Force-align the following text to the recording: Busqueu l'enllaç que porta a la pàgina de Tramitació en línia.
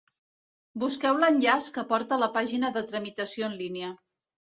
Busqueu 0.83 1.19
l'enllaç 1.25 1.69
que 1.77 1.85
porta 1.93 2.19
a 2.19 2.21
la 2.25 2.33
pàgina 2.41 2.75
de 2.81 2.87
Tramitació 2.91 3.53
en 3.55 3.59
línia. 3.65 3.97